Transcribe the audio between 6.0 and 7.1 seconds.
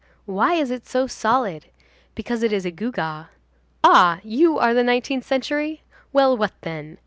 Well, what then?